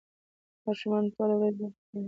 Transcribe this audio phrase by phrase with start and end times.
[0.65, 1.99] ماشومان ټوله ورځ لوبې کوي.